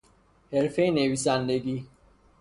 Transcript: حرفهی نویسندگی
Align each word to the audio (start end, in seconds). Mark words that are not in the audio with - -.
حرفهی 0.51 0.91
نویسندگی 0.91 1.87